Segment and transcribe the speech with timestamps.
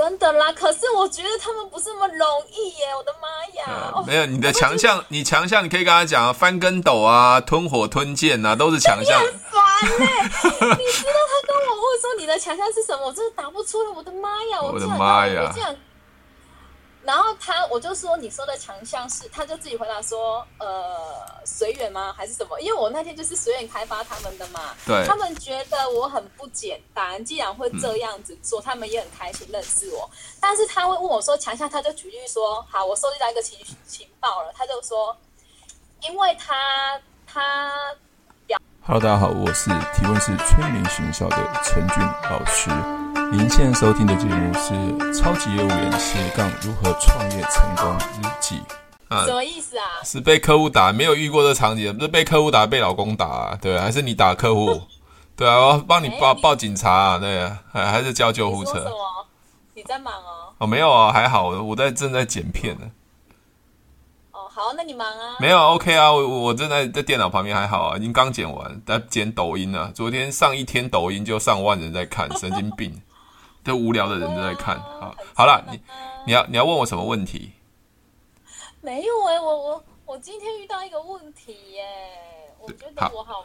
[0.00, 2.86] 真的啦，可是我觉得他们不是那么容易耶！
[2.96, 3.28] 我的妈
[3.60, 3.92] 呀！
[3.94, 9.20] 嗯、没有你的强项，你强项你可以跟他讲啊，翻跟斗啊，吞火吞剑啊，都是强项。
[9.22, 9.62] 你很烦
[10.00, 10.06] 呢，
[10.78, 13.90] 你知道他跟我问说你的强项是什么，我真的答不出来。
[13.94, 14.62] 我的妈呀！
[14.62, 15.52] 我的妈呀！
[15.54, 15.76] 然
[17.16, 22.14] 后他，我就说你说的强项是，他就自己回答说，呃，随缘吗？
[22.16, 22.60] 还是什么？
[22.60, 24.74] 因为我那天就是随缘开发他们的嘛。
[24.86, 25.04] 对。
[25.06, 30.08] 他们觉得我很不简单，既然会这样子做，嗯、他们也很开心认识我。
[30.40, 35.16] 但是他会问我说强项，他就举例说，好，我收集到一个情情报了，他就说，
[36.02, 37.72] 因为他他
[38.46, 38.58] 表。
[38.82, 42.99] Hello，大家好，我是提问是催眠学校的陈俊老师。
[43.32, 44.74] 您现在收听的节目是
[45.16, 48.56] 《超级业务员斜杠如何创业成功日记》
[49.14, 49.24] 啊？
[49.24, 49.84] 什么意思啊？
[50.02, 53.58] 是被客户打，没有遇过这场景，不是被客户打，被老公打啊？
[53.62, 54.82] 对，还是你打客户？
[55.36, 57.18] 对啊，我要帮你报报警察啊？
[57.18, 58.90] 对啊，还还是叫救护车？
[59.74, 60.50] 你，你在忙哦？
[60.58, 62.90] 哦，没有啊，还好，我在正在剪片呢。
[64.32, 65.36] 哦好，那你忙啊？
[65.38, 69.92] 没有，OK 啊，我我正在在电脑旁边，还好啊，已经刚剪完，在剪抖音啊。
[69.94, 72.92] 昨天上一天抖音就上万人在看，神经病。
[73.62, 75.80] 都无聊的人都在看，好，好了，你
[76.26, 77.52] 你要你要问我什么问题？
[78.80, 81.82] 没有哎、欸，我我我今天遇到一个问题耶，
[82.58, 83.44] 我觉得我好，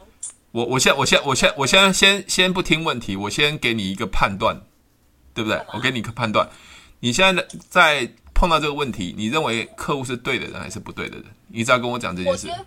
[0.52, 4.62] 我我先我先我先我先先先不听问题，我先给你一个判断，
[5.34, 5.62] 对不对？
[5.74, 6.48] 我给你一个判断，
[7.02, 11.26] 你现在在碰到这个问题，你认为客户是对的人还是不对的人？
[11.48, 12.48] 你只要跟我讲这件事。
[12.48, 12.66] 我觉得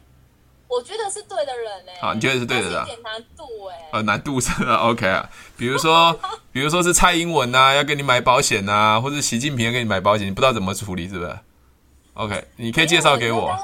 [1.11, 2.01] 是对的人呢、欸。
[2.01, 2.79] 好，你觉得是对的人。
[2.81, 3.89] 有点难度哎、欸。
[3.93, 5.29] 呃，难度是 OK 啊。
[5.57, 6.13] 比如说，
[6.53, 11.39] 比如说是蔡英文啊，要给你买保险呐、啊，或者习近平要给你买保险，你不知道怎么处理，是不是
[12.15, 13.57] ？OK，你可以介绍给我。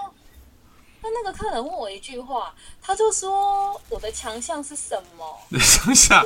[1.03, 6.25] 那那个客人问我一句话，他就说：“我的强项是什么？” 强项。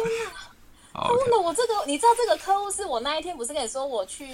[0.95, 4.29] 他问了我这个，你知道这个客户是我那一天不是跟你说我去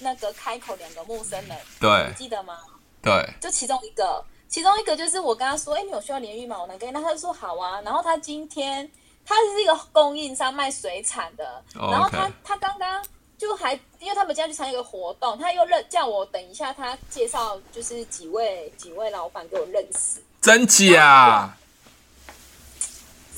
[0.00, 2.58] 那个开口两个陌生人，对，你记得吗？
[3.02, 4.22] 对，就其中一个。
[4.48, 6.58] 其中一个就是我跟他说：“哎，你有需要联浴吗？
[6.58, 8.90] 我能给你。”那他就说：“好啊。”然后他今天
[9.26, 11.92] 他是一个供应商卖水产的，oh.
[11.92, 13.04] 然后他他刚刚
[13.36, 21.54] 就还因为他们今天去参加一个活动，他又认叫我等一下他介绍就是几位几位老板给我认识，真假？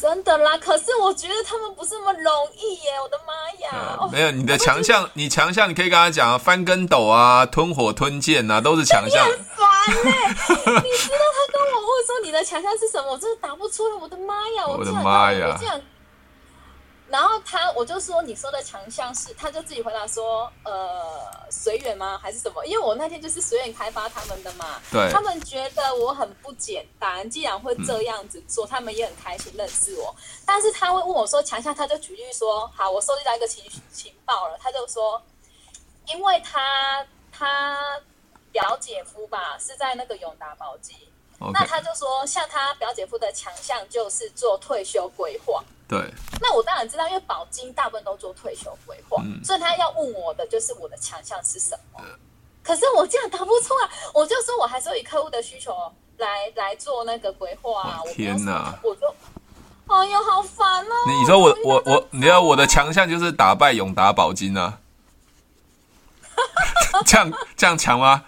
[0.00, 2.92] 真的啦，可是我觉得他们不是那么容易耶！
[3.02, 3.32] 我的妈
[3.66, 3.98] 呀！
[4.00, 9.28] 嗯、没有你的强项，你强项你可以跟他讲啊，翻跟斗啊，吞火吞剑啊，都是强项。
[9.28, 9.66] 你很烦
[10.04, 10.10] 呢，
[10.82, 13.94] 你知道他跟我问说你的强项是什么，我真的答不出来。
[14.00, 14.66] 我的妈呀！
[14.66, 15.58] 我的妈呀！
[15.60, 15.82] 然
[17.21, 22.16] 后他，我就说你说的强项是，他就自己回答说，呃，随缘吗？
[22.22, 22.65] 还是什么？
[22.66, 24.81] 因为我那天就是随缘开发他们的嘛。
[24.93, 25.10] 对。
[25.10, 30.15] 他们觉得我很不简单，既然会这样子做，嗯、他们也很开心认识我。
[30.47, 35.21] 但是他会问我说强项，他就举例说，好，我收集到一个情情报了，他就说，
[36.06, 38.00] 因为他他
[38.53, 40.94] 表姐夫吧是在那个永达宝鸡.
[41.54, 45.64] 那他就说，像他表姐夫的强项就是做退休规划。
[45.88, 45.98] 对，
[46.40, 52.00] 那我当然知道，因为保金大部分都做退休规划，嗯、所以他要问我的就是我的强项是什么。
[52.04, 52.06] 嗯、
[52.62, 55.74] 可是我这样答不出来，我就说我还是以客户的需求
[56.18, 58.00] 来来做那个规划啊。
[58.14, 59.06] 天哪，我就，
[59.88, 60.94] 哎呦，好烦哦！
[61.08, 64.78] 你说我我我，你知道我的强项就是打败永达保金啊？
[67.04, 68.24] 这样这样强吗？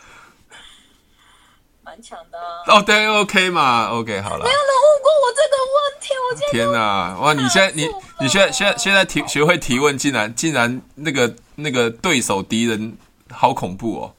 [1.92, 4.44] 蛮强的哦、啊，对，OK 嘛，OK 好了。
[4.44, 7.19] 没有人问过我这个问题，我天哪！
[7.20, 7.86] 哇，你现在你
[8.19, 12.97] 你现在现在现在提学会提问，竟然竟然那个那个对手敌人
[13.31, 14.14] 好恐怖哦。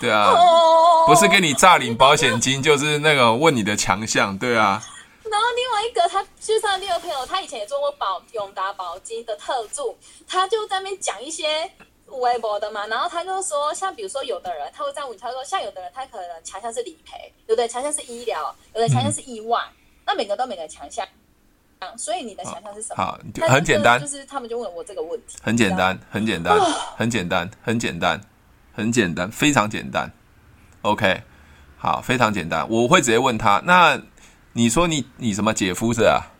[0.00, 4.82] 对啊，哦、不是给你诈领保险金，就是那个问你的强项，对啊。
[5.30, 9.94] 然后另外一个，他就是他另一个朋友，他以前也做过保永达保金的特助，
[10.26, 11.70] 他就在那边讲一些。
[12.18, 19.76] 微博的嘛，然后他就说，像比如说有的人他会这样问，他说像有的人他可能强项是理赔，有的强项是医疗，有的强项是意外，嗯、
[20.06, 21.06] 那每个都每个强项，
[21.96, 23.02] 所以你的强项是什么？
[23.02, 26.58] 好，很简单，就是他们就问我这个问题，很简单，很简单，
[26.96, 28.20] 很简单，很简单，
[28.72, 30.12] 很简单，非常简单。
[30.82, 31.22] OK，
[31.76, 34.00] 好，非常简单，我会直接问他，那
[34.54, 36.32] 你说你你什么姐夫是啊？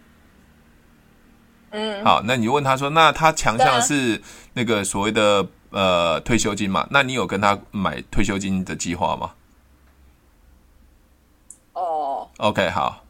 [1.70, 4.20] 嗯，好，那你问他说，那他强项是
[4.54, 5.46] 那个所谓的。
[5.70, 9.30] 呃，退休金嘛，那你有跟他买退休金的计划吗？
[11.72, 13.04] 哦，OK，好，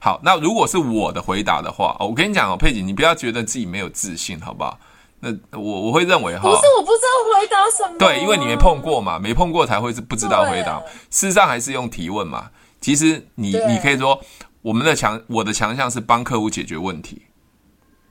[0.00, 4.78] 好，那如果是我的回答的话，我跟你讲哦，佩姐，你不要觉得自己没有自信，好不好？
[5.20, 10.78] 那我我会认为哈，不是我不知道回答什么，对，因为你没碰过嘛，没碰过才会是不知道回答。
[11.10, 12.50] 事实上还是用提问嘛。
[12.80, 14.22] 其实你你可以说，
[14.62, 17.25] 我们的强，我的强项是帮客户解决问题。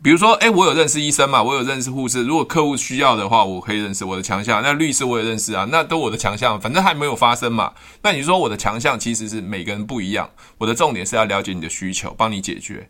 [0.06, 2.22] 比如说，哎，我有认识医生嘛，我有认识护士。
[2.22, 4.62] 如果客户需要的话，我可以认识我的强项。
[4.62, 6.62] 那律师我也认识啊，那都我的强项。
[6.62, 7.74] 反正还没有发生嘛。
[8.04, 10.30] 那你说我的强项其实是每个人不一样。
[10.60, 12.88] 我的重点是要了解你的需求，帮你解决。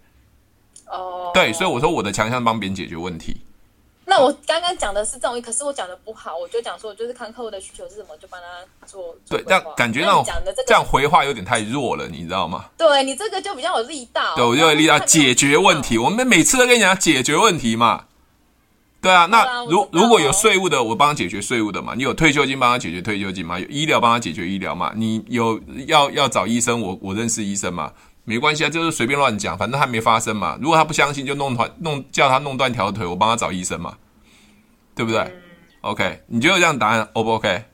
[0.88, 3.38] 哦，对，所以我说我的强项帮别人解决问题。
[4.17, 9.13] 那我刚刚讲的是这种，可是我讲的不好，我就讲说，我就是看客户的需求是什么，就帮他做。
[9.27, 12.63] 对，这样感觉那种讲的这个这样回话有点太弱了，你知道吗？
[12.77, 14.33] 对你这个就比较有力道。
[14.38, 15.97] 对，我就有力道解决问题。
[15.97, 18.06] 我们每次都跟你讲解决问题嘛。
[19.01, 21.94] 对啊，那如如果有税务的，我帮他解决税务的嘛。
[21.94, 23.59] 你有退休金，帮他解决退休金嘛。
[23.59, 24.94] 有医疗，帮他解决医疗嘛。
[24.95, 27.91] 你有要要找医生，我我认识医生嘛。
[28.23, 30.57] 没关系啊，就是随便乱讲，反正还没发生嘛。
[30.61, 33.95] 如果他不相信，就弄断弄叫他弄断条腿，我帮他找医生嘛，
[34.95, 35.42] 对不对、嗯、
[35.81, 37.65] ？OK，你觉得这样答案 O 不 OK？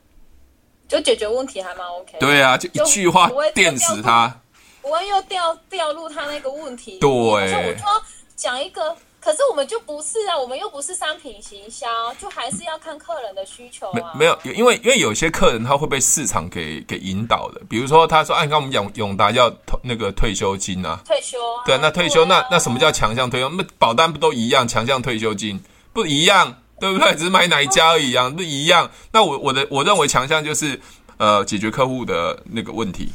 [0.88, 2.18] 就解决问题还蛮 OK。
[2.18, 4.40] 对啊，就一句话电死他，
[4.80, 6.98] 不会又掉掉入他那个问题。
[6.98, 7.40] 对，我
[7.78, 8.02] 说
[8.36, 8.96] 讲一个。
[9.24, 11.86] 可是我们就不是啊，我们又不是商品行销，
[12.20, 14.12] 就还是要看客人的需求啊。
[14.14, 19.48] 没没有，因为因为有些客人他会被市场给给引导的，比如说他说，哎，你看我们永永达要
[19.80, 23.48] 那个退休金啊，退休啊，对，那退休那那什么叫强项退休？
[23.50, 24.66] 那保单不都一样？
[24.66, 27.14] 强项退休金不一样，对不对？
[27.14, 28.90] 只是买哪一家而已啊，不一样。
[29.12, 30.80] 那我我的我认为强项就是
[31.16, 33.12] 呃解决客户的那个问题，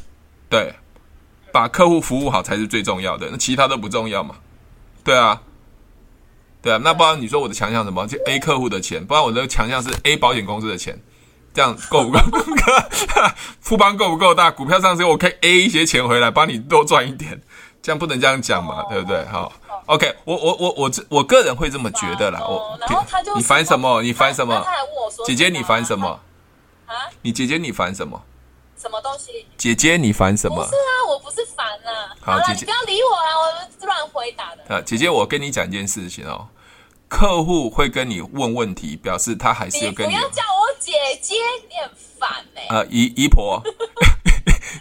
[0.49, 0.73] 对，
[1.51, 4.35] 把客户服务好才是最重要的，那其他都不重要嘛，
[5.03, 5.41] 对啊。
[6.59, 8.07] 对啊，那不然你说我的强项什么？
[8.07, 10.99] 就 A 客户的钱，不然我的强项是 A 保险公司的钱，
[11.53, 12.19] 这样够不够？
[13.61, 14.49] 富邦够不够大？
[14.49, 17.41] 股票上市我可以 A 一些钱回来，帮你多赚一点，
[17.81, 19.23] 这样不能这样讲嘛，对不对？
[19.25, 19.53] 好
[19.87, 22.39] ，OK，我我我我这我个人会这么觉得啦。
[22.41, 24.01] 我然后他就你烦什么？
[24.03, 24.61] 你烦什么？
[24.63, 26.07] 他还问我说：“姐姐你烦什么？
[26.85, 26.93] 啊？
[27.21, 28.21] 你姐姐你烦什么？
[28.77, 29.45] 什么东西？
[29.57, 30.55] 姐姐你烦什么？
[30.55, 32.13] 不是啊，我不是烦啊。
[32.21, 33.29] 好姐姐不要理我啊，
[33.81, 34.75] 我乱回答的。
[34.75, 36.47] 啊，姐姐，我跟你讲一件事情哦。
[37.09, 40.11] 客户会跟你问问题，表示他还是要跟你。
[40.11, 40.91] 你不要叫我姐
[41.21, 41.35] 姐，
[41.69, 42.75] 你很烦哎、欸。
[42.75, 43.63] 呃，姨姨婆，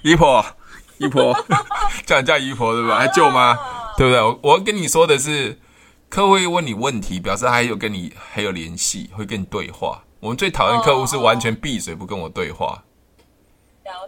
[0.02, 0.44] 姨婆，
[0.99, 1.32] 姨婆，
[2.05, 2.99] 叫你叫姨婆对吧？
[2.99, 3.56] 还舅妈，
[3.96, 4.20] 对不对？
[4.20, 5.58] 我我跟你说的是，
[6.08, 10.02] 客户会问你问题，表示他还有跟你还有联系，会跟你对话。
[10.20, 12.82] 我们最讨厌客户是完全闭嘴不跟我对话。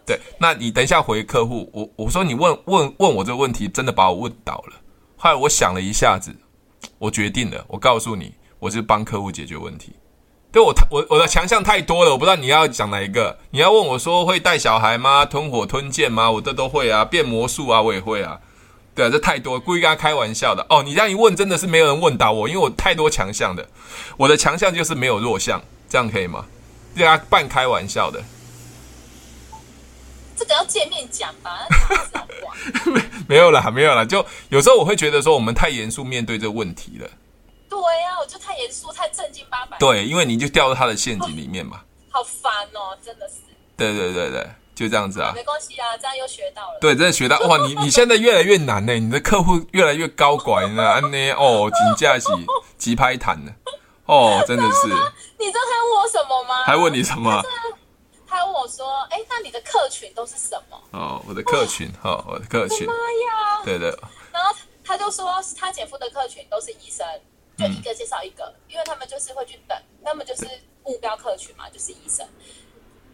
[0.05, 4.77] 对，那你等一下回客户，我我说你问问问我这个问题，真的把我问倒了。
[5.17, 6.35] 后来我想了一下子。
[6.99, 9.93] 我决定了，我告诉你，我是帮客户解决问题。
[10.53, 13.37] 对我，我我的强项太多了，我不知道你要讲哪一个。
[13.51, 15.25] 你要问我说会带小孩吗？
[15.25, 16.31] 吞火吞剑吗？
[16.31, 18.41] 我这都会啊，变魔术啊，我也会啊。
[18.99, 20.67] 对啊，这太多，故意跟他开玩笑的。
[20.69, 23.65] 哦，你这样一问，真的是没有人问倒我，因为我太多强项的。
[24.17, 26.45] 我的强项就是没有弱项，这样可以吗？
[26.97, 28.21] 对啊，半开玩笑的。
[30.37, 31.65] 这个要见面讲吧，
[32.87, 34.05] 没 没有啦，没有啦。
[34.05, 37.09] 就有时候我会觉得说，我们太严肃面对这个问题了。
[37.71, 39.79] 对呀、啊，我就太严肃，太正经八百。
[39.79, 41.83] 对，因为你就掉到他的陷阱里面嘛。
[42.11, 43.35] 好烦哦，真的是。
[43.77, 45.33] 对对对对，就这样子啊。
[45.35, 46.79] 没关系啊，这样又学到了。
[46.81, 47.59] 对，真的学到哇！
[47.67, 52.27] 你 你现在越来越难呢，你的客户越来越高拐了， 安呢哦，请假起
[52.79, 53.53] 急拍谈呢，
[54.07, 54.87] 哦，真的是。
[55.39, 56.65] 你知道他问我什么吗？
[56.65, 57.43] 还问你什么？
[58.31, 62.87] 他问我说：“哎，那你的客群都是什么？”哦，我的客群，哈、哦，我的客群。
[62.87, 63.63] 妈呀！
[63.65, 63.89] 对对。
[64.31, 64.55] 然后
[64.85, 67.07] 他就说，他姐夫的客群都是医生，
[67.57, 70.45] 就一个介绍一个，嗯、因为他们就是会去等，他们就是
[70.85, 72.27] 目标客群嘛，就是医生。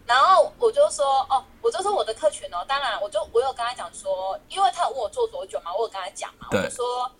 [0.05, 7.11] 然后我就说：“哦，我就说我的客群哦，当然，我就我有跟他讲说，因为他问我做多久嘛，我有跟他讲嘛，我就说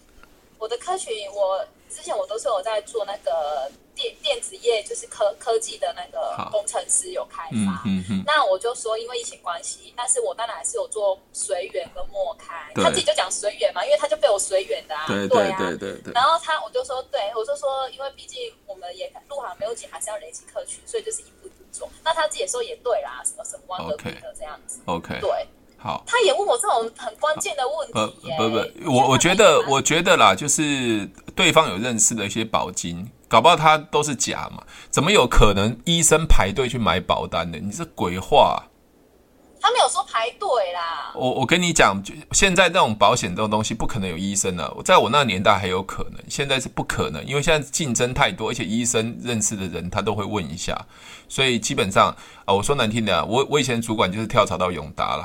[0.58, 21.48] 我的客群，我之前我都是有在做那个。”电电子业就是科科技的那个工程师有开发，嗯嗯、那我就说因为疫情关系，但是我当然还是有做随缘跟莫开，对他自己就讲随缘嘛，因为他就被我随缘的啊，对对啊，对对对对，然后他我就说，对我就说，因为毕竟我们也入行没有几，还是要累积客群，所以就是一步
[22.04, 23.78] 那他自己也说也对啦，什么什么
[24.38, 33.10] 这样子，OK，对，好，他也问我这种很关键的问题耶，不不不，我我觉得我觉得啦，就是对方有认识的一些保金。
[33.28, 34.64] 搞不好他都是假嘛？
[34.92, 37.58] 怎么有可能医生排队去买保单的？
[37.58, 38.62] 你这鬼话啊！
[39.66, 41.12] 他没有说排队啦。
[41.16, 44.72] 我我跟你讲，就现在这种保险这种东西不可能有医生啊。
[44.84, 50.80] 在我那个年代还有可能，现在是不可能，因为现在竞争太多，而且医生认识的人他都会问一下，
[51.28, 55.24] 所以基本上啊，我说难听点啊，我我以前主管就是跳槽到永达了。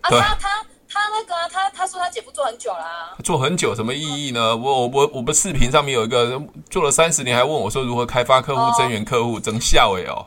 [0.00, 0.64] 啊，他他。
[0.90, 4.56] 他那个、啊，他他说他姐夫做很久啦、啊，做很久什么意义呢？
[4.56, 10.26] 我我我我们视频上面有一个做了三十年，还问我说如何开发客户、增援客户，真笑哎哦！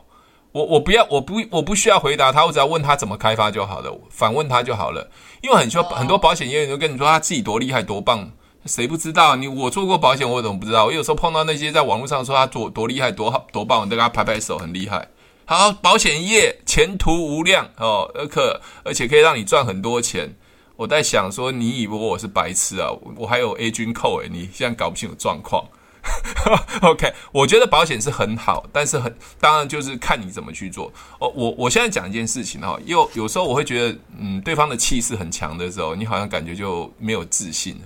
[0.52, 5.10] 我我不要，我不我不需要回答他，我只要问他怎么开发就好了，反问他就好了。
[5.40, 8.30] 因为很多很多保险业务员都跟你说他自己多厉害多棒，
[8.66, 9.34] 谁不知道？
[9.36, 10.84] 你我做过保险，我怎么不知道？
[10.84, 15.08] 我有时候碰到那些在网络上说他多多厉害、多好、多棒，我都给他拍拍手，很厉害。
[15.46, 20.36] 好，保险业前途无量哦，而可而且可以让你赚很多钱。
[20.76, 22.90] 我在想说，你以为我是白痴啊？
[23.16, 25.64] 我还有 A 军扣诶，你现在搞不清楚状况。
[26.82, 30.92] OK，我觉得保险是很好，但是很当然就是看你怎么去做。
[31.20, 37.80] 哦，我我现在讲一件事情哈，有有时候我会觉得，嗯，对方的气势很强的时候，你好像感觉就没有自信。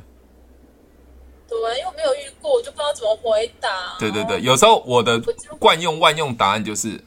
[1.49, 3.68] 对，因为我没有遇过，我就不知道怎么回答。
[3.99, 5.23] 对对对，有时候我的
[5.58, 7.04] 惯用万用答案就是，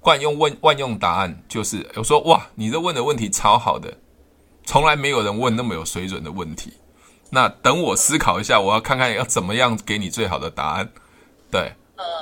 [0.00, 3.98] 惯用问万用答案就是，我说哇，你这问的问题超好的，
[4.64, 6.72] 从来没有人问那么有水准的问题。
[7.30, 10.90] 那等我思考一下，我要看看要怎么样给你最好的答案。
[11.50, 11.72] 对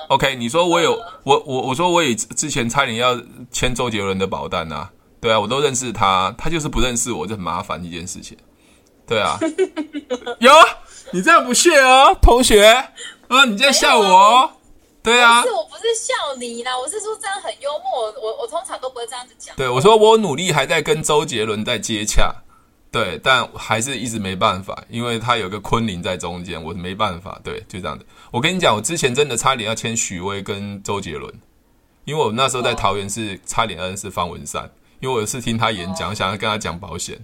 [0.09, 0.93] ，OK，你说我有
[1.25, 3.19] 我我我说我也之前差点要
[3.50, 8.37] 签周杰伦的保单啊，对啊，我都认识他，他就是不认识我，就很麻烦一件事情。
[9.07, 9.38] 对啊，
[10.41, 10.53] 有
[11.12, 14.50] 你这样不屑哦，同学啊，你在笑我哦？
[15.03, 19.57] 对啊，不是，我不是笑你啦，我是说这样很幽默，我我通常都不会这样子讲。
[19.57, 22.35] 对，我说我努力还在跟周杰伦在接洽。
[22.90, 27.38] 对，但还是一直没办法，因为他有个昆凌在中间，我没办法。
[27.45, 28.07] 对，就这样子。
[28.30, 31.33] 我跟你讲，我之前真的差点要签许巍跟周杰伦，
[32.04, 37.18] 因为我那时候在桃园是差点认识方文山，因为我有次听他演讲，想要跟他讲保险，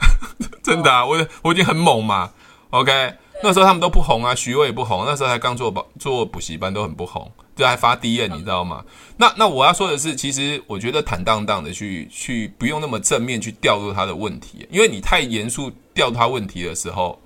[0.62, 2.32] 真的啊，我我已经很猛嘛。
[2.68, 7.32] OK，那时候他们都不红啊，许巍也不红，那时候还刚做保做补习班，都很不红。
[7.56, 8.84] 就还发 DM，你知道吗？
[9.16, 17.18] 那那我要说的是，其实我觉得坦荡荡的去去，不用那么正面去调入他的问题，因为你太严肃调他问题的时候，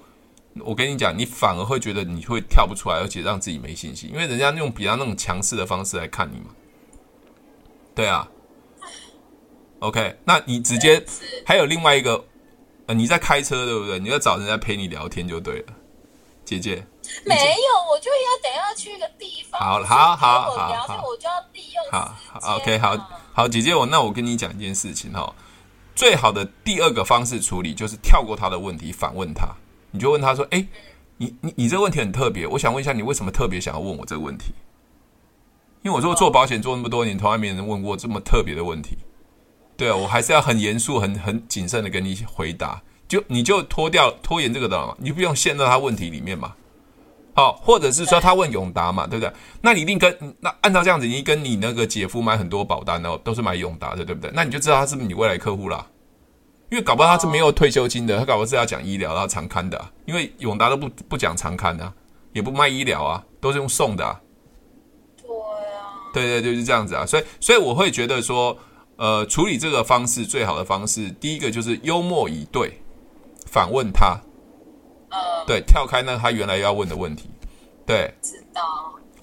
[0.61, 6.55] 我跟你讲，你反而会觉得你会跳不出来，而且让自己没信心，因为人家用比较那种强势的方式来看你嘛。
[7.93, 8.29] 对啊
[9.81, 11.05] ，OK，那你直接
[11.45, 12.25] 还有另外一个，
[12.87, 13.99] 呃，你在开车对不对？
[13.99, 15.75] 你要找人家陪你聊天就对了，
[16.45, 16.87] 姐姐。
[17.25, 19.61] 没有，我就要等下去一个地方。
[19.61, 22.15] 好，好，好，好，好，我就要利用好
[22.57, 22.97] ，OK，好，
[23.33, 25.35] 好，姐姐，我那我跟你讲一件事情哦。
[25.95, 29.49] 最好的第二个方式处理就是跳过他的问题，反问他。
[29.91, 30.67] 你就问他说：“哎，
[31.19, 34.55] 你你你这个问题很特别，我想问一下，你为什么特别想要问我这个问题？
[35.83, 38.97] 因为我说做保险做那么多年，从来没人问过这么特别的问题。
[39.77, 42.81] 对啊，我还是要很严肃、很很谨慎的跟你回答。
[43.09, 46.55] 就你就脱掉拖延这个的嘛，你不用陷到他问题里面嘛。”
[47.41, 49.33] 好，或者是说他问永达嘛，对不对？
[49.63, 54.31] 那你一定跟那按照这样子，你跟你那个姐夫买很多保单哦，都是买永达的，对不对？
[54.35, 55.87] 那你就知道他是不是你未来客户啦。
[56.71, 59.91] 因为搞不好他是没有退休金的，他搞不好是要讲医疗，然后长看的啊。
[60.07, 61.93] 因为永达都不不讲长刊的啊，
[62.33, 64.21] 也不卖医疗啊，都是用送的啊。
[65.17, 65.81] 对啊。
[66.13, 67.05] 对对，就是这样子啊。
[67.07, 68.57] 所以所以我会觉得说，
[68.97, 72.81] 呃，处理这个方式最好的方式，第一个就是幽默以对，
[73.47, 74.17] 反问他。
[75.11, 77.31] 呃，对，跳开那他原来要问的问题，
[77.87, 78.63] 对，知道。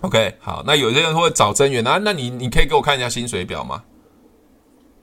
[0.01, 3.83] OK，好，那有些人会找增员啊，那你你可以给我看一下薪水表吗？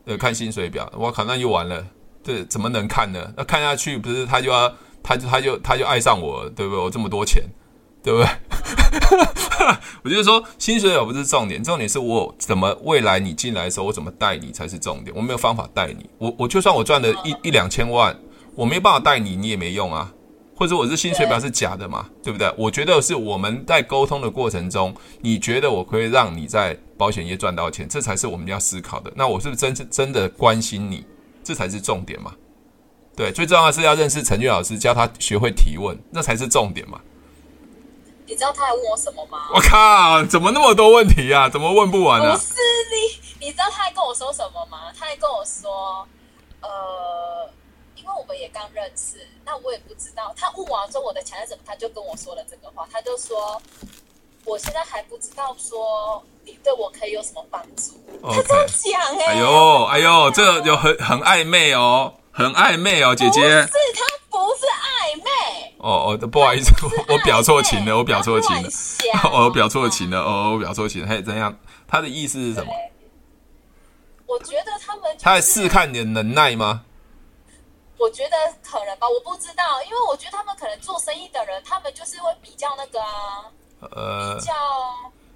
[0.05, 1.85] 呃，看薪水表，我靠，那就完了，
[2.23, 3.33] 这怎么能看呢？
[3.37, 4.73] 那看下去不是他就要，
[5.03, 6.85] 他就他就他就爱上我，对不对？
[6.85, 7.43] 我这么多钱，
[8.03, 8.29] 对不对？
[10.05, 15.17] 我就是说，薪水表不是重点，重点是我怎么未来你进来的时候，我怎么带你才是重点。
[15.17, 18.15] 我没有方法带你，我我就算我赚了一一两千万，
[18.55, 20.13] 我没办法带你，你也没用啊。
[20.57, 22.09] 或者我是薪水表是假的嘛？
[22.23, 22.53] 对不对？
[22.57, 29.13] 我觉得是我们在沟通的过程中，你觉得我可以让你在保险业赚到钱，这才是我们要思考的。
[29.17, 31.05] 那我是不是真真的关心你？
[31.43, 32.33] 这才是重点嘛？
[33.17, 37.01] 对，最重要的是要认识陈俊老师，教他学会提问，那才是重点嘛。
[38.27, 39.51] 你知道他还问我什么吗？
[39.55, 41.49] 我靠，怎么那么多问题啊？
[41.49, 42.33] 怎么问不完啊？
[42.35, 42.55] 不是
[42.91, 44.91] 你，你知道他还跟我说什么吗？
[44.99, 46.09] 他还跟我说，
[48.55, 50.33] 刚认识，那我也不知道。
[50.37, 52.89] 他问完之后我的强是什么，他就跟我说了这个话。
[52.93, 53.61] 他就说
[54.47, 57.93] ：“我现在还不知道说你对我可以有什么帮助。
[58.23, 58.37] Okay.
[58.41, 63.41] ”他这样讲哎、欸，哎呦哎呦，这个有很很暧昧哦，很暧昧哦，姐姐。
[63.41, 63.59] 不是，
[63.93, 65.75] 他不是暧昧。
[65.79, 66.73] 哦哦，不好意思，
[67.09, 68.71] 我表错情了，我表错情了，
[69.33, 71.09] 我表错情了，哦，我表错情了。
[71.09, 71.59] 嘿，怎样？
[71.89, 72.73] 他的意思是什么？
[74.27, 76.83] 我觉得他们、就是、他在试看你的能耐吗？
[77.99, 83.45] 我觉得可能吧，我不知道，因为我觉得他们可能做生意的人，他们就是会比较那个啊，
[83.81, 84.53] 呃，比较，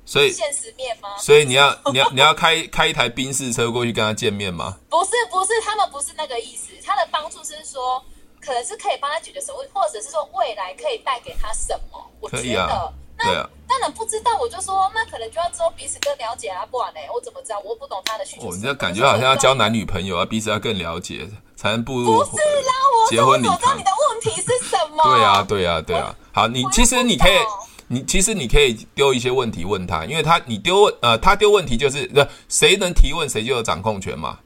[0.05, 1.17] 所以现实面吗？
[1.19, 4.77] 所以你要 你要你要开开一台宾士车过去跟他见面吗？
[4.91, 8.03] 不是不是，他们不是那个意思，他的帮助是说，
[8.41, 12.11] 可能是可以帮他解决什么，或者是说未来可以带给他什么？
[12.21, 13.50] 我觉得，啊那对啊，
[13.92, 17.61] 不知道，我就说那可能就要之后彼此更了解啊，不然呢，我怎么知道？
[17.61, 18.49] 我不懂他的需求。
[18.49, 21.28] 哦，你这感觉好像要交男女朋友啊，彼此要更了解。
[21.57, 22.73] 才能步入不是啦，
[23.04, 23.33] 我结婚。
[23.33, 25.02] 我知道你的问题是什么？
[25.02, 26.14] 对啊，对啊，对啊。
[26.30, 27.37] 好，你其实你可以，
[27.88, 34.38] 你其实你可以丢一些问题问他，因为他你丢问呃，他丢问题就是呃，谁能提问谁就有掌控权嘛，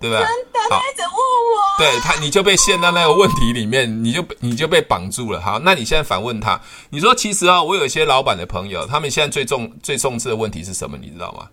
[0.00, 0.24] 对不对？
[0.24, 5.40] 真的，他一直问我，对他你就被陷到那个问题里面，你就你就被绑住了。
[5.40, 10.96] 好，那你现在反问他，你说其实啊，我有一些老板的朋友，他们现在最重最重视的问题是什么？
[10.96, 11.50] 你知道吗？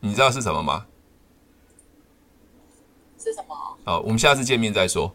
[0.00, 0.86] 你知道是什么吗？
[3.18, 3.54] 是什么？
[3.84, 5.14] 好，我们下次见面再说。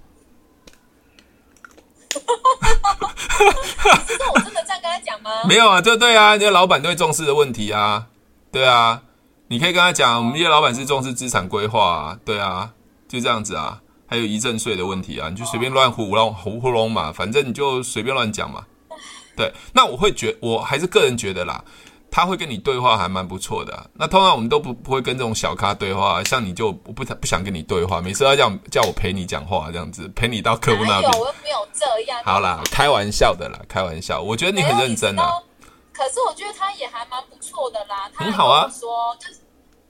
[2.11, 2.33] 哈哈
[2.81, 4.31] 哈哈哈！
[4.33, 5.43] 我真的这样跟他讲吗？
[5.47, 8.07] 没有啊，对对啊，你的老板最重视的问题啊，
[8.51, 9.03] 对啊，
[9.51, 12.71] 你可以跟他讲，我们这些老板是重视资产规划啊，对啊，
[13.07, 18.63] 就这样子啊，还有遗赠税的问题啊，你就随便乱胡乱胡胡弄嘛，反正你就随便乱讲嘛。
[19.35, 21.63] 对，那我会觉，我还是个人觉得啦。
[22.11, 31.11] 他会跟你对话还蛮不错的、啊，那通常我们都不不会跟这种小咖对话，像你就我不不想跟你对话，每次要叫叫我陪你讲话这样子，陪你到客户那边。
[31.11, 32.19] 我又没有这样。
[32.23, 34.21] 好啦，开玩笑的啦，开玩笑。
[34.21, 35.29] 我觉得你很认真啊。
[35.99, 38.09] 可是我觉得他也还蛮不错的啦。
[38.15, 38.71] 很好啊。
[38.71, 39.41] 说就是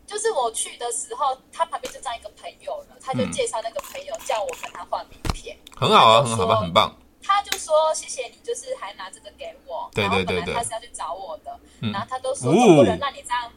[0.08, 5.56] 就是我去的时候，他旁边就站一个朋友了，他就介绍那个朋友叫我跟他换名片。
[5.78, 6.98] 很好啊，很好吧，很棒。
[7.22, 9.88] 他就说谢谢你，就是还拿这个给我。
[9.94, 10.52] 对对对对。
[10.52, 11.60] 他是要去找我的，
[11.94, 13.54] 然后他都说总不能让你这样，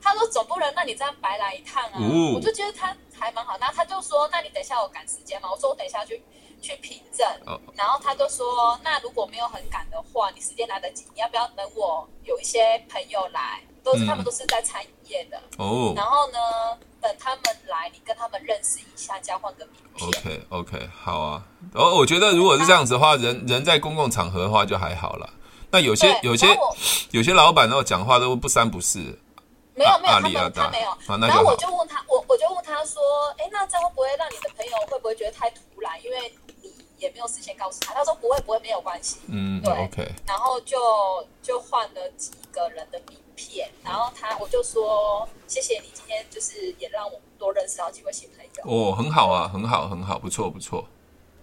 [0.00, 1.98] 他说总不能让你这样白来一趟啊。
[2.32, 3.58] 我就觉得他还蛮好。
[3.58, 5.50] 然后他就说，那你等一下我赶时间嘛。
[5.50, 6.22] 我说我等一下去
[6.60, 7.26] 去凭证。
[7.74, 15.40] 然后他就说，那如果没有很赶的话，你时间来得及，你要不要等我有一些朋友来，都是他们都是在餐饮业的。
[15.58, 15.92] 哦。
[15.96, 16.38] 然后呢，
[17.00, 20.08] 等他们来，你跟他们认识一下，交换个名片。
[20.08, 21.44] OK OK，好啊。
[21.74, 25.28] 哦，我觉得如果是这样子的话，人人在公共场合的话就还好了。
[25.70, 26.46] 那有些有些
[27.10, 29.18] 有些老板，然后讲话都不三不四。
[29.74, 31.28] 没有没有，他没有他没有。
[31.28, 33.02] 然后我就问他，我我就问他说，
[33.36, 35.92] 哎，那这样会不会让你的朋友会不会觉得太突然？
[36.02, 36.45] 因为你
[36.98, 37.94] 也没有事先告诉他。
[37.94, 39.18] 他说不会不会，没有关系。
[39.28, 39.72] 嗯，对。
[39.72, 40.14] OK。
[40.26, 40.76] 然后就
[41.42, 48.90] 就换了几个人的名片，然后他我就说谢谢你今天就是也让我多认识到几位新朋友。
[48.90, 50.86] 哦，很好啊，很好很好，不错不错。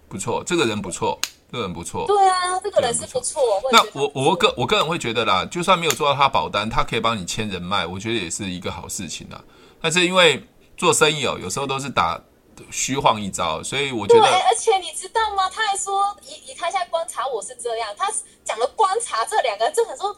[0.06, 1.18] 不错，这个人不错，
[1.50, 2.06] 这个人不错。
[2.06, 3.42] 对啊，这个人是不错。
[3.72, 9.42] 那我我个我个人会觉得啦，就算没有做到他保单，他可以帮你签人脉，我觉得也是一个好事情啦。
[9.80, 10.44] 但是因为
[10.76, 12.20] 做生意哦，有时候都是打
[12.70, 14.22] 虚晃一招，所以我觉得。
[14.22, 15.48] 对，而且你知道吗？
[15.50, 18.10] 他还说以以他现在观察我是这样，他
[18.44, 20.16] 讲了观察这两个字，很说。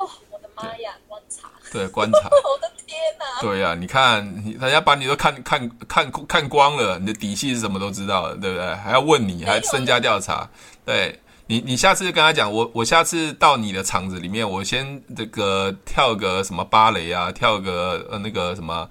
[0.00, 0.94] 哦，我的妈呀！
[1.06, 2.18] 观察，对，观察。
[2.32, 3.38] 我的天哪！
[3.42, 4.24] 对呀、啊，你看，
[4.58, 8.74] 人家把你都看看看看光了，你的底细是什么都知道了，对不对？
[8.76, 10.48] 还要问你，还身家调查。
[10.86, 18.88] 对你，你下次就跟他讲，我我下次到你的场子里面，我先这个跳个什么芭蕾啊，跳个呃那个什么。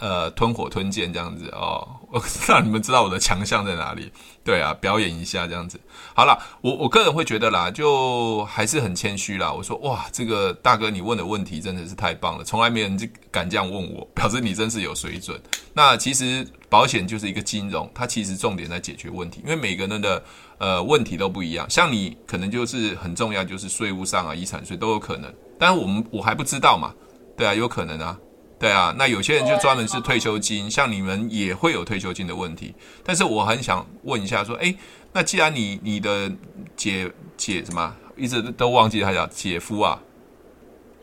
[0.00, 4.10] 呃，吞火吞剑这样子哦，我 让你们知道我的强项在哪里。
[4.44, 5.80] 对啊，表演一下这样子。
[6.14, 9.52] 好了，我我个人会觉得啦，就还是很谦虚啦。
[9.52, 12.96] 我说哇，这个大哥你问的问题真的是太棒了，从来没人
[13.30, 15.40] 敢这样问我，表示你真是有水准。
[15.72, 20.22] 那其实保险就是一个金融，它其实重点在解决问题，因为每个人的
[20.58, 21.68] 呃问题都不一样。
[21.68, 25.32] 像你可能就是很重要，就是税务上啊，遗产税都有可能。
[25.58, 26.94] 但是我们我还不知道嘛，
[27.36, 28.16] 对啊，有可能啊。
[28.58, 32.74] 对啊，那有些人就专门是退休金，像你们也会有退休金的问题。
[33.04, 34.74] 但是我很想问一下，说，哎，
[35.12, 36.32] 那既然你你的
[36.74, 40.00] 姐姐什么，一直都忘记他叫姐夫啊？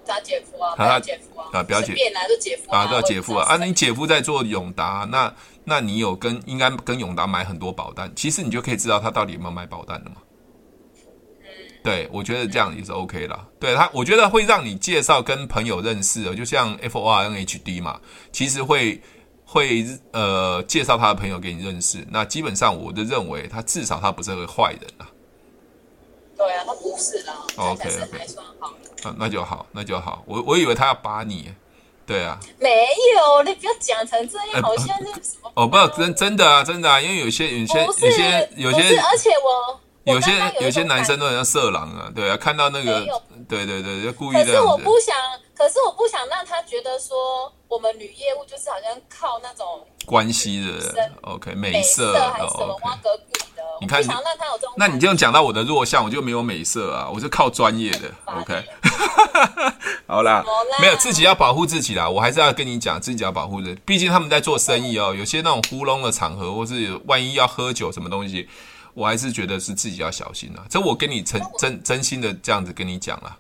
[0.05, 3.45] 他姐夫啊，他姐夫啊，啊，表姐，就姐夫啊，叫姐夫啊。
[3.47, 5.31] 啊，你姐夫在做永达，那
[5.63, 10.17] 那你有跟应该跟永达买很多保单，其实你就可以知道他到底有没有买保单了嘛。
[11.84, 13.46] 对，我觉得这样也是 OK 啦。
[13.60, 18.00] 对他，我觉得会让你介绍跟朋友认识的，就像 FORNHD 嘛，
[18.32, 19.02] 其实会
[19.43, 22.08] 会呃介绍他的朋友给你认识。
[22.10, 25.04] 那基本上我就认为他至少他不是个坏人啊。
[26.38, 27.34] 对啊，他不是啦。
[27.58, 28.17] OK OK，
[29.02, 30.24] 啊，那就好，那就好。
[30.26, 31.54] 我我以为他要把你，
[32.06, 32.39] 对啊。
[32.60, 32.69] 没
[33.15, 35.52] 有，你不要讲成这样，好像是什么？
[35.56, 39.82] 哦，不，真真的啊，真的啊，因为有些有些有些有些，而且我。
[40.05, 43.05] 有些有，些男生都很像色狼啊，对啊，看到那个，
[43.47, 44.45] 对对对，就故意的。
[44.45, 45.15] 可是我不想，
[45.55, 49.65] 可是我不想让他觉得说我们女业务就是好像靠那种
[50.05, 53.63] 关系的，OK，美色还是什么挖格比的。
[53.79, 58.63] 你看，想让他有这种，那你这样讲到我的弱项，我就没有美色啊，我是靠专业的，OK。
[60.05, 60.43] 好啦，
[60.81, 68.49] 没有自己要保护自己啦，我还是要跟你讲，自己要保护的，毕竟他们在做生意哦，有些那种糊弄的场合，或是万一要喝酒什么东西。
[68.93, 73.38] 我还是觉得是自己要小心啊，这我跟你真真真心的这样子跟你讲了。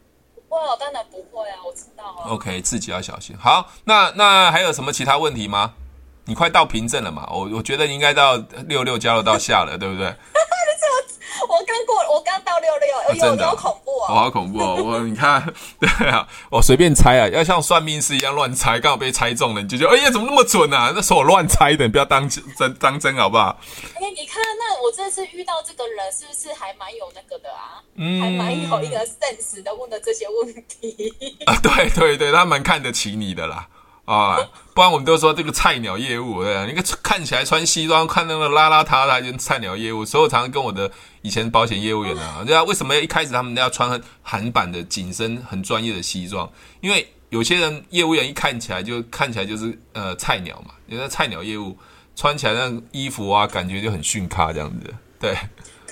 [0.49, 2.29] 哇，当然不会啊，我知道啊。
[2.31, 3.35] OK，自己要小心。
[3.37, 5.73] 好，那那还有什么其他问题吗？
[6.25, 7.27] 你快到凭证了嘛？
[7.31, 8.37] 我我觉得你应该到
[8.67, 10.15] 六六加入到下了，对不对？
[12.13, 14.75] 我刚到六六，哦、真的好恐怖哦，哦好恐怖哦！
[14.83, 15.43] 我你看，
[15.81, 20.93] 对啊，我随便猜啊，要像算命师一样乱猜，刚好被猜中了，你就觉得哎呀，怎么那么准啊？
[20.95, 23.57] 那是我乱猜的，你不要当真当真好不好？
[23.95, 27.81] 哎，你看，那我这次遇到这个人，是不是还蛮有那个的啊？
[27.95, 31.15] 嗯，还蛮有一个 sense 的，问的这些问题
[31.47, 33.67] 啊，对对对，他蛮看得起你的啦。
[34.05, 34.37] 啊，
[34.73, 40.03] 不然我们都说这个菜鸟业务，对啊，你看看起来穿西装，看那个邋邋遢遢，就是菜鸟业务。
[40.03, 46.51] 所以我常常跟我的以前保险业务员啊，对啊，为什么一开始他们都要穿韩版的紧身、很专业的西装？
[46.81, 51.77] 因为有些人业务员一看起来就看起来就是呃菜鸟嘛，有的菜鸟业务
[52.15, 55.37] 穿起来那衣服啊，感觉就很逊咖这样子，对。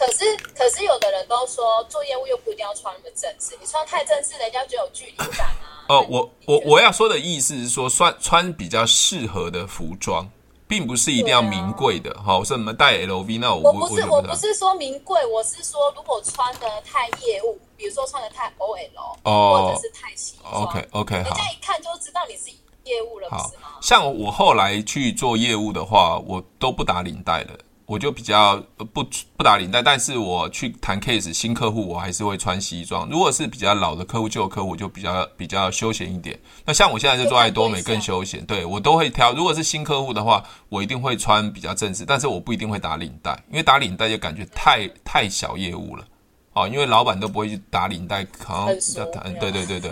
[0.01, 5.85] 可是，可是有的人都说做业务又不一定要穿那么正式，你穿太正式，人家就有距离感啊。
[5.89, 10.27] 哦，我我我要说的意思是说，穿穿比较适合的服装，
[10.67, 12.19] 并不是一定要名贵的。
[12.25, 22.49] 好、啊，什么带 LV 那我，我不是我，我不是说名贵，我是说如果穿的太业务，比如说穿的太 OL，哦，或者是太西装，OK OK，人家一看就知道你是
[22.85, 23.77] 业务了，是吗？
[23.83, 27.49] 像我后来去做业务的话，我都不打领带了。
[27.91, 29.03] 我就比较不
[29.35, 33.05] 不打领带，但是我去谈 case 新客户，我还是会穿西装。
[33.09, 36.39] 如果是比较老的客户、旧客户，就比较比较休闲一点。
[36.63, 38.45] 那像我现在就做爱多美，更休闲。
[38.45, 39.33] 对，我都会挑。
[39.33, 46.05] 如果是新客户的话，我一定会穿比较正式，但是我不一定会打领带，因为打领带就感觉太太小业务了。
[46.53, 49.33] 哦，因为老板都不会去打领带，好像要谈。
[49.37, 49.81] 对对对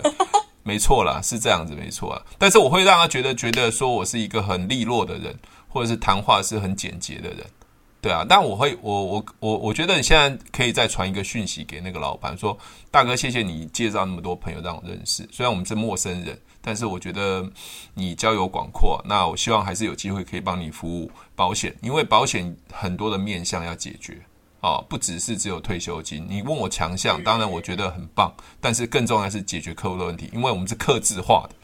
[0.62, 2.22] 没错啦，是这样子，没错啊。
[2.38, 7.44] 但是我会让他觉得觉得说我是一个很利落的人，或者是谈话是很简洁的人。
[8.02, 12.56] 对啊，但我会，我我我我觉得你现在可以再传一个讯息给那个老板，说
[12.90, 15.28] 大哥，谢谢你介绍那么多朋友让我认识。
[15.30, 17.46] 虽然我们是陌生人，但是我觉得
[17.92, 24.18] 你交友广阔，那我希望还是有机会可以帮你服务保险，因为保险很多的面向要解决
[24.62, 26.26] 哦，不只是只有退休金。
[26.26, 28.32] 你问我强项，当然我觉得很棒，
[28.62, 31.54] 但是更重要的是解决客户的问题，因为我们是客制化的。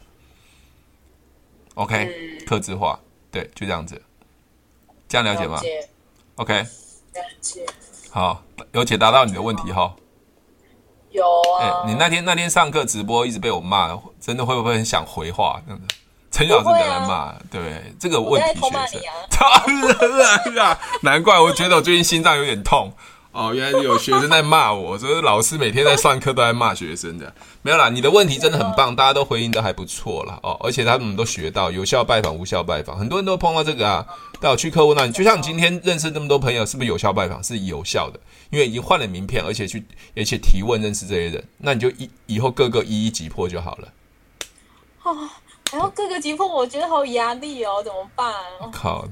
[1.73, 2.99] OK，客制化，
[3.31, 3.99] 对，就这样子，
[5.07, 5.89] 这样了解吗了解。
[8.11, 9.95] 好，有解答到你的问题哈。
[11.09, 11.23] 有
[11.59, 11.83] 啊。
[11.87, 15.59] 你那天那天上课直播一直被我骂，真的会不会很想回话？
[15.65, 15.87] 这样子，
[16.31, 17.93] 陈老师在来骂，对？
[17.99, 19.03] 这个问题确实。
[20.59, 20.79] 啊！
[21.01, 22.91] 难怪我觉得我最近心脏有点痛。
[23.37, 27.31] 哦，原来有学生在骂我，所 以老师每天在上课都在骂学生的。
[27.61, 30.39] 没有啦，你的问题真的很棒，大家都回应都还不错啦。
[30.41, 34.03] 哦，而且他们都学到有效拜访、无效拜访，很多人都碰到这个啊。
[34.41, 37.43] 带我去客户那里，就像你今天认识这么多朋友，是不是有效拜访？
[37.43, 38.19] 是有效的，
[38.49, 43.87] 因为已经换了名片，而且去而且提问认识这些人，那你就一以后个个一一击破就好了。
[45.03, 45.29] 哦
[45.69, 48.33] 然后各个击破，我觉得好有压力哦，怎么办？
[48.71, 49.05] 靠，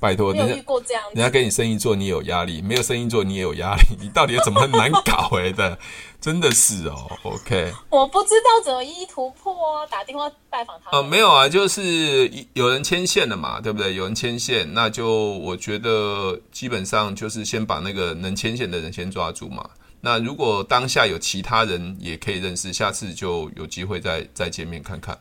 [0.00, 3.96] 拜托，没有遇过这样子，人家给你生意做，你有压力；没有生意做，你也有压力。
[4.00, 5.78] 你到底怎么难搞 哎的？
[6.20, 7.10] 真的是哦。
[7.22, 10.90] OK，我不知道怎么一一突破啊，打电话拜访他。
[10.96, 13.94] 呃，没有啊，就是有人牵线了嘛，对不对？
[13.94, 15.08] 有人牵线，那就
[15.38, 19.68] 我觉得基本上就是先把那个能牵线的人先抓住嘛。
[20.00, 25.18] 那如果当下有其他人也可以认识，下次就有机会再再见面看看。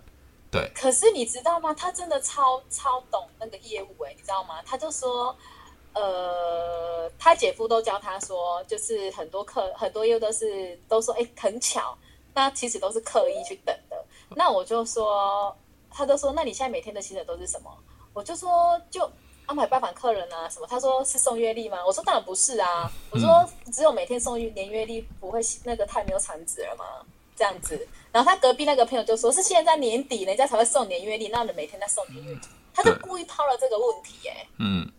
[0.50, 1.74] 对，可是你知道吗？
[1.74, 4.62] 他真的超超懂那个业务哎，你知道吗？
[4.66, 5.36] 他就说，
[5.94, 11.98] 呃，他姐夫都教他说，就是很多客很多业务都是都说，哎，很巧，
[12.34, 14.06] 那其实都是刻意去等的。
[14.30, 15.56] 那我就说，
[15.90, 17.70] 他都说，那你现在每天的行程都是什么？
[18.14, 19.10] 我就说，就
[19.48, 20.66] 安排拜访客人啊什么。
[20.68, 21.86] 他说是送月历吗？
[21.86, 22.90] 我说当然不是啊。
[23.12, 26.86] 我说只有每天送年月历，不会那个太没有产值了吗？
[27.38, 27.88] 这样子。
[28.12, 32.39] 然后他隔壁那个朋友就说：“是现在年底人家才会送年月历，那你每天在送年月历，
[32.73, 34.89] 他就故意抛了这个问题，哎，嗯，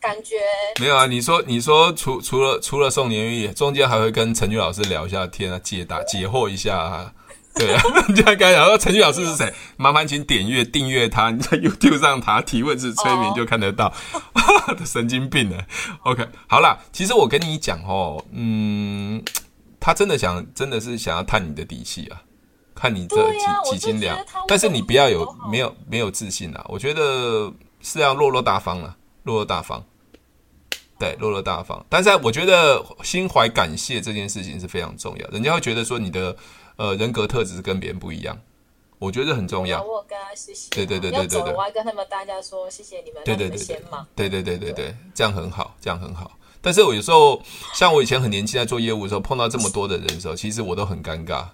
[0.00, 0.36] 感觉
[0.80, 1.04] 没有啊。
[1.06, 7.12] 你说，你说除除了除了送年月历，中间还会跟陈俊老师聊一下天啊，解答解惑一下啊，
[7.54, 7.82] 对啊。
[8.16, 9.52] 就刚才讲说陈俊老师是谁？
[9.76, 13.92] 麻烦请点阅订阅他，你在 YouTube 上他提问是催眠就看得到。
[14.14, 15.58] 哦、 神经病呢
[16.04, 19.22] ？OK，好啦，其实我跟你讲哦，嗯。”
[19.84, 22.22] 他真的想，真的是想要探你的底细啊，
[22.72, 24.16] 看你这几、啊、几斤两，
[24.46, 29.84] 但是你不要有没有没有自信啊，我觉得是要落落大方了、啊，落落大方，
[31.00, 31.84] 对，落落大方。
[31.88, 36.36] 但是我觉得心怀感谢这件事情是非常重要，人家会觉得说你的
[36.76, 38.38] 呃人格特质是跟别人不一样，
[39.00, 39.82] 我觉得很重要。
[39.82, 43.82] 我跟他谢谢，对对对对对对，我还跟他们大家说谢谢你们，对对对对，
[44.14, 46.38] 对对对对对，这样很好，这样很好。
[46.62, 47.42] 但是我有时候，
[47.74, 51.44] 像我以前很年轻在做业务的时候，碰到这么多的人的时候，其实我都很尴尬。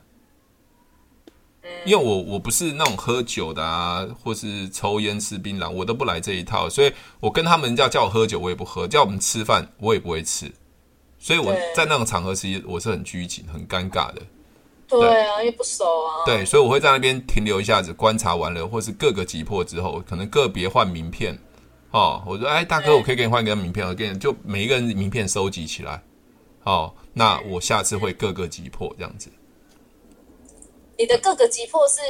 [1.85, 10.51] 因为我我不是那种喝酒的啊，或是抽烟吃槟榔，我都不来这一套，所以我跟他们要叫我喝酒，我也不喝；叫我们吃饭，我也不会吃。
[11.19, 14.23] 所以我在那种场合，其实我是很拘谨、很尴尬的。
[14.89, 16.25] 对，啊，因为不熟啊。
[16.27, 21.39] 对，所以我会在那边停留一下子，观察完了，或是各个击破之后，可能个别换名片。
[21.91, 26.03] 哦，我说，哎，大哥，我可以给你换一个名片，我给你，就每一个人名片收集起来。
[26.65, 29.31] 哦，那我下次会各个击破这样子。
[30.99, 32.01] 你的各个击破是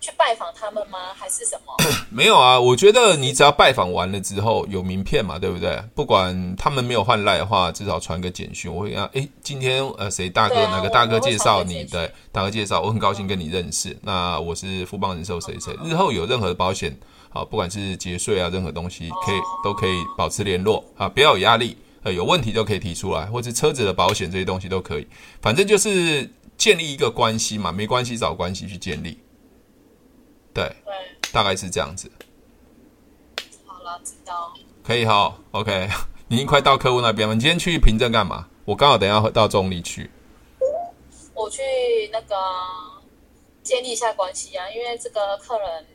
[0.00, 0.98] 去拜访他们吗？
[1.14, 1.74] 还是什么？
[2.10, 5.80] 没有啊，我觉得你只要拜访完了之后有名片嘛，对不对？
[5.94, 8.70] 不管他们没有换赖的话，至少传个简讯。
[8.70, 11.84] 我会啊，哎，今天呃谁大哥、啊、哪个大哥介绍你？
[11.84, 13.96] 的，大哥介绍，我很高兴跟你认识。
[14.02, 16.94] 那我是富邦人寿谁谁，日后有任何保险，
[17.30, 25.06] 好，不管是节税啊，任何东西可以都可以保持联络啊，不要有压力，呃，有问题都可以提出来，或者车子的保险这些东西都可以，
[25.40, 26.30] 反正就是。
[26.58, 29.16] 建立一个关系嘛，没关系找关系去建立，
[30.52, 30.92] 对，对，
[31.30, 32.10] 大概是这样子。
[33.64, 34.52] 好了，知道。
[34.82, 35.88] 可以哈，OK。
[36.26, 38.48] 你已经快到客户那边了，你今天去凭证干嘛？
[38.64, 40.10] 我刚好等一下到中立去。
[41.32, 41.62] 我去
[42.12, 42.34] 那个
[43.62, 45.86] 建立一下关系啊，因为这个客人。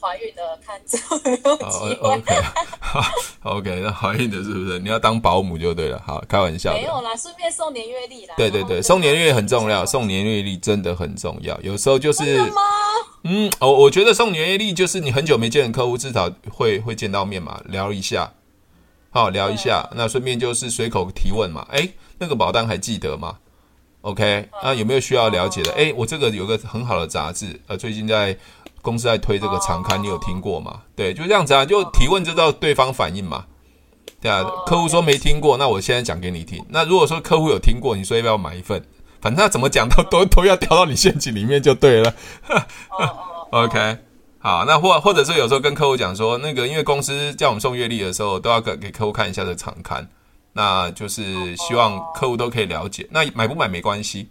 [0.00, 1.94] 怀孕的看着没有机会。
[1.96, 2.34] Oh, OK，
[2.80, 3.02] 好
[3.42, 4.78] ，OK，那怀孕的是不是？
[4.78, 6.02] 你要当保姆就对了。
[6.06, 6.72] 好，开玩笑。
[6.72, 8.34] 没有啦，顺便送年月历啦。
[8.36, 11.60] 对对对，送年月历很重要，送年月历真的很重要。
[11.60, 12.50] 有时候就是？
[13.24, 18.32] 嗯，我我觉得送年月历就是你很久没见的客户，至少会会见到面嘛，聊一下。
[19.10, 21.66] 好，聊一下，那顺便就是随口提问嘛。
[21.70, 23.36] 哎，那个保单还记得吗
[24.00, 25.72] ？OK，那有没有需要了解的？
[25.72, 28.36] 哎，我这个有个很好的杂志，呃，最近在。
[28.82, 30.82] 公司在推这个常刊，你有听过吗？
[30.96, 33.44] 对，就这样子啊，就提问就知道对方反应嘛。
[34.20, 36.64] 对啊，客户说没听过，那我现在讲给你听。
[36.68, 38.82] 那如果说客户有听过，你说要不要买一份？
[39.20, 42.14] 反正他怎么讲都 都都要掉到你陷阱里面就对了。
[43.50, 43.98] OK，
[44.38, 50.08] 好，那或或者是有时候跟客户讲说，那个因为公司叫我们送月历的时候，都要给给客户看一下这常刊，
[50.54, 53.06] 那就是希望客户都可以了解。
[53.10, 54.30] 那买不买没关系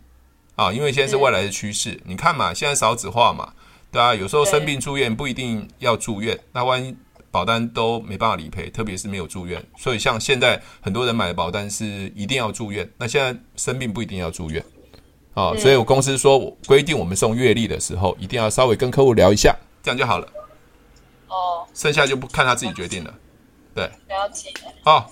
[0.56, 2.00] 啊，因为现在是未来的趋势。
[2.06, 3.54] 你看嘛，现在少子化嘛。
[3.92, 6.96] 对啊，有时候生病住院不一定要住院，那万一
[7.32, 14.64] 保单都没办法理赔，特别是没有住院，所以像现在很多人买的保单是一定要住院，那现在生病不一定要住院，
[15.34, 20.28] 啊，所以我公司说我规定我们送月历的时候，一定要稍微跟客户聊一下，这样就好了。
[21.28, 23.14] 哦，剩下就不看他自己决定了。
[23.74, 24.50] 对，了解。
[24.84, 25.12] 好。